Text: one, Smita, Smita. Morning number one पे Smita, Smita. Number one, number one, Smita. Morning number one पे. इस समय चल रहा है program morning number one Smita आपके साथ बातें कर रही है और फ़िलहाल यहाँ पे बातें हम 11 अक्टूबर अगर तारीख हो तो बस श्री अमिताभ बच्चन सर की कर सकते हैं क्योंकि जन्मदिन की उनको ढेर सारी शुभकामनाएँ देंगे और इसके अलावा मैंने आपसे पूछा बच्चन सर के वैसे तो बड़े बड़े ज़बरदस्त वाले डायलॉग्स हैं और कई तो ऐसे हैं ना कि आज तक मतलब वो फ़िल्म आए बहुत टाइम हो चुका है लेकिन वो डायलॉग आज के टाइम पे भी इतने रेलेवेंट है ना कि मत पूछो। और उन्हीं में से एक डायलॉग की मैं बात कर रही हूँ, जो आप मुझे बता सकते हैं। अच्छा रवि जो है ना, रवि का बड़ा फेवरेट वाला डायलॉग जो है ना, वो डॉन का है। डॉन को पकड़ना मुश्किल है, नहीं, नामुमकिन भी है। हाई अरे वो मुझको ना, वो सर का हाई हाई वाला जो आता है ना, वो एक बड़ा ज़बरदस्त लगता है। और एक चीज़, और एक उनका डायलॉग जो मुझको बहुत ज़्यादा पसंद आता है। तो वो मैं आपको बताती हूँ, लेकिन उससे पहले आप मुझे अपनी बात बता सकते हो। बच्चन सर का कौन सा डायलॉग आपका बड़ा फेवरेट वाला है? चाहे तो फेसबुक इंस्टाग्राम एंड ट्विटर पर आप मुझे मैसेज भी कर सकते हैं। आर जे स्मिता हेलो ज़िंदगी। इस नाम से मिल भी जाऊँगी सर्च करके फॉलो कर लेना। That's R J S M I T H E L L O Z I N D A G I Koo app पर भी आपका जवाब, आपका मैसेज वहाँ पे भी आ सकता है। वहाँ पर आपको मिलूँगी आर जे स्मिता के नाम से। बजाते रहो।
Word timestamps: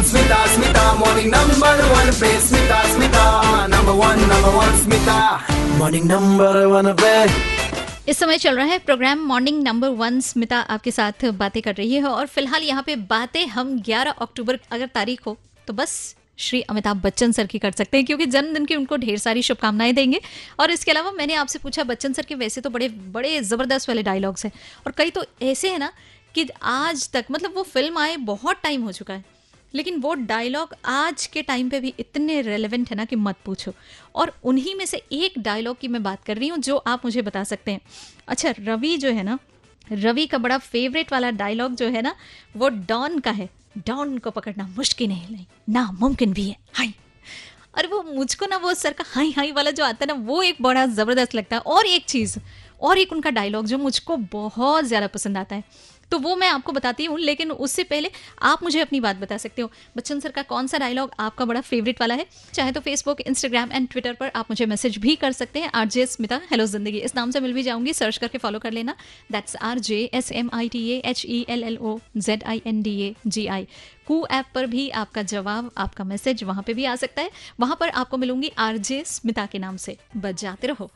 one, 0.00 0.08
Smita, 0.08 0.36
Smita. 0.46 0.84
Morning 0.98 1.30
number 1.30 1.84
one 1.92 2.10
पे 2.12 2.28
Smita, 2.40 2.78
Smita. 2.92 3.24
Number 3.68 3.94
one, 3.94 4.20
number 4.22 4.52
one, 4.52 4.74
Smita. 4.74 5.16
Morning 5.78 6.06
number 6.06 6.68
one 6.68 6.88
पे. 6.96 7.12
इस 8.08 8.18
समय 8.18 8.38
चल 8.38 8.56
रहा 8.56 8.66
है 8.66 8.78
program 8.80 9.18
morning 9.26 9.62
number 9.62 9.88
one 9.96 10.20
Smita 10.20 10.58
आपके 10.68 10.90
साथ 10.90 11.24
बातें 11.38 11.60
कर 11.62 11.74
रही 11.74 11.94
है 11.94 12.04
और 12.04 12.26
फ़िलहाल 12.26 12.62
यहाँ 12.62 12.82
पे 12.82 12.94
बातें 13.08 13.44
हम 13.48 13.76
11 13.80 14.14
अक्टूबर 14.20 14.58
अगर 14.72 14.86
तारीख 14.94 15.26
हो 15.26 15.36
तो 15.66 15.72
बस 15.72 15.92
श्री 16.38 16.60
अमिताभ 16.70 17.02
बच्चन 17.02 17.32
सर 17.32 17.46
की 17.46 17.58
कर 17.58 17.70
सकते 17.72 17.96
हैं 17.96 18.06
क्योंकि 18.06 18.26
जन्मदिन 18.26 18.64
की 18.66 18.74
उनको 18.74 18.96
ढेर 18.96 19.18
सारी 19.18 19.42
शुभकामनाएँ 19.42 19.92
देंगे 19.92 20.20
और 20.60 20.70
इसके 20.70 20.90
अलावा 20.90 21.10
मैंने 21.12 21.34
आपसे 21.34 21.58
पूछा 21.58 21.84
बच्चन 21.84 22.12
सर 22.12 22.26
के 22.28 22.34
वैसे 22.36 22.60
तो 22.60 22.70
बड़े 22.70 22.88
बड़े 23.18 23.40
ज़बरदस्त 23.42 23.88
वाले 23.88 24.02
डायलॉग्स 24.02 24.44
हैं 24.44 24.52
और 24.86 24.92
कई 24.98 25.10
तो 25.10 25.24
ऐसे 25.42 25.70
हैं 25.70 25.78
ना 25.78 25.92
कि 26.34 26.48
आज 26.72 27.08
तक 27.12 27.26
मतलब 27.30 27.52
वो 27.56 27.62
फ़िल्म 27.64 27.98
आए 27.98 28.16
बहुत 28.32 28.60
टाइम 28.62 28.82
हो 28.82 28.92
चुका 28.92 29.14
है 29.14 29.24
लेकिन 29.74 30.00
वो 30.00 30.14
डायलॉग 30.14 30.74
आज 30.84 31.26
के 31.26 31.42
टाइम 31.42 31.68
पे 31.68 31.80
भी 31.80 31.94
इतने 31.98 32.40
रेलेवेंट 32.40 32.90
है 32.90 32.96
ना 32.96 33.04
कि 33.04 33.16
मत 33.16 33.36
पूछो। 33.44 33.72
और 34.14 34.32
उन्हीं 34.44 34.74
में 34.74 34.84
से 34.86 35.02
एक 35.12 35.38
डायलॉग 35.38 35.78
की 35.78 35.88
मैं 35.88 36.02
बात 36.02 36.24
कर 36.24 36.36
रही 36.36 36.48
हूँ, 36.48 36.58
जो 36.58 36.76
आप 36.76 37.04
मुझे 37.04 37.22
बता 37.22 37.44
सकते 37.44 37.70
हैं। 37.70 37.80
अच्छा 38.28 38.54
रवि 38.58 38.96
जो 38.96 39.10
है 39.10 39.22
ना, 39.22 39.38
रवि 39.92 40.26
का 40.26 40.38
बड़ा 40.38 40.58
फेवरेट 40.58 41.12
वाला 41.12 41.30
डायलॉग 41.30 41.74
जो 41.74 41.88
है 41.88 42.02
ना, 42.02 42.14
वो 42.56 42.68
डॉन 42.68 43.18
का 43.18 43.30
है। 43.30 43.48
डॉन 43.78 44.18
को 44.18 44.30
पकड़ना 44.30 44.66
मुश्किल 44.66 45.10
है, 45.10 45.32
नहीं, 45.32 45.46
नामुमकिन 45.68 46.32
भी 46.32 46.48
है। 46.48 46.56
हाई 46.74 46.94
अरे 47.74 47.88
वो 47.88 48.02
मुझको 48.02 48.46
ना, 48.46 48.56
वो 48.56 48.72
सर 48.74 48.92
का 48.92 49.04
हाई 49.06 49.30
हाई 49.30 49.52
वाला 49.52 49.70
जो 49.70 49.84
आता 49.84 50.04
है 50.04 50.06
ना, 50.06 50.26
वो 50.26 50.42
एक 50.42 50.56
बड़ा 50.62 50.86
ज़बरदस्त 50.86 51.34
लगता 51.34 51.56
है। 51.56 51.62
और 51.62 51.86
एक 51.86 52.04
चीज़, 52.04 52.38
और 52.80 52.98
एक 52.98 53.12
उनका 53.12 53.30
डायलॉग 53.30 53.66
जो 53.66 53.78
मुझको 53.78 54.16
बहुत 54.16 54.84
ज़्यादा 54.84 55.06
पसंद 55.06 55.38
आता 55.38 55.56
है। 55.56 55.64
तो 56.10 56.18
वो 56.18 56.34
मैं 56.36 56.48
आपको 56.48 56.72
बताती 56.72 57.04
हूँ, 57.04 57.18
लेकिन 57.20 57.50
उससे 57.50 57.84
पहले 57.84 58.10
आप 58.42 58.62
मुझे 58.62 58.80
अपनी 58.80 59.00
बात 59.00 59.16
बता 59.16 59.36
सकते 59.36 59.62
हो। 59.62 59.70
बच्चन 59.96 60.20
सर 60.20 60.30
का 60.30 60.42
कौन 60.44 60.66
सा 60.66 60.78
डायलॉग 60.78 61.10
आपका 61.20 61.44
बड़ा 61.44 61.60
फेवरेट 61.60 62.00
वाला 62.00 62.14
है? 62.14 62.26
चाहे 62.54 62.72
तो 62.72 62.80
फेसबुक 62.80 63.20
इंस्टाग्राम 63.20 63.72
एंड 63.72 63.88
ट्विटर 63.88 64.14
पर 64.14 64.30
आप 64.36 64.50
मुझे 64.50 64.66
मैसेज 64.66 64.98
भी 64.98 65.14
कर 65.16 65.32
सकते 65.32 65.60
हैं। 65.60 65.70
आर 65.74 65.86
जे 65.88 66.06
स्मिता 66.06 66.40
हेलो 66.50 66.66
ज़िंदगी। 66.66 66.98
इस 66.98 67.16
नाम 67.16 67.30
से 67.30 67.40
मिल 67.40 67.52
भी 67.52 67.62
जाऊँगी 67.62 67.92
सर्च 67.92 68.16
करके 68.16 68.38
फॉलो 68.38 68.58
कर 68.58 68.72
लेना। 68.72 68.94
That's 69.32 69.56
R 69.58 69.78
J 69.80 70.02
S 70.14 70.32
M 70.32 70.50
I 70.54 70.68
T 70.68 70.88
H 70.90 71.24
E 71.26 71.44
L 71.48 71.64
L 71.64 71.78
O 71.78 71.98
Z 72.18 72.44
I 72.44 72.62
N 72.66 72.82
D 72.82 73.00
A 73.00 73.14
G 73.26 73.46
I 73.48 73.66
Koo 74.06 74.24
app 74.30 74.44
पर 74.54 74.66
भी 74.66 74.88
आपका 74.90 75.22
जवाब, 75.22 75.70
आपका 75.78 76.04
मैसेज 76.04 76.42
वहाँ 76.44 76.62
पे 76.62 76.74
भी 76.74 76.84
आ 76.84 76.94
सकता 76.96 77.22
है। 77.22 77.30
वहाँ 77.60 77.76
पर 77.80 77.88
आपको 77.90 78.16
मिलूँगी 78.16 78.50
आर 78.58 78.76
जे 78.78 79.02
स्मिता 79.06 79.46
के 79.46 79.58
नाम 79.58 79.76
से। 79.76 79.96
बजाते 80.16 80.66
रहो। 80.66 80.90